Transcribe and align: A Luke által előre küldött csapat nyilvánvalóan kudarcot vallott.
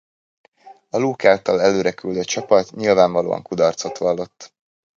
A 0.89 0.97
Luke 0.97 1.29
által 1.29 1.61
előre 1.61 1.91
küldött 1.93 2.25
csapat 2.25 2.71
nyilvánvalóan 2.71 3.41
kudarcot 3.41 3.97
vallott. 3.97 4.53